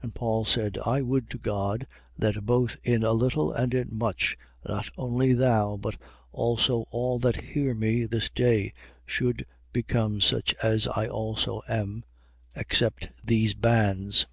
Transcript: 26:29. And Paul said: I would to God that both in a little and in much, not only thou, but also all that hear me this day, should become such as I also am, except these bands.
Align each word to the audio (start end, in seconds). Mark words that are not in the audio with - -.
26:29. 0.00 0.02
And 0.02 0.14
Paul 0.16 0.44
said: 0.44 0.78
I 0.84 1.02
would 1.02 1.30
to 1.30 1.38
God 1.38 1.86
that 2.18 2.44
both 2.44 2.78
in 2.82 3.04
a 3.04 3.12
little 3.12 3.52
and 3.52 3.72
in 3.72 3.96
much, 3.96 4.36
not 4.66 4.90
only 4.96 5.34
thou, 5.34 5.76
but 5.76 5.96
also 6.32 6.88
all 6.90 7.20
that 7.20 7.36
hear 7.40 7.72
me 7.72 8.04
this 8.04 8.28
day, 8.28 8.72
should 9.06 9.46
become 9.72 10.20
such 10.20 10.52
as 10.64 10.88
I 10.88 11.06
also 11.06 11.62
am, 11.68 12.02
except 12.56 13.24
these 13.24 13.54
bands. 13.54 14.26